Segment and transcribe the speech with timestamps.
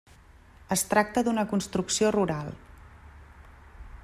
[0.75, 2.53] Es tracta d'una construcció rural.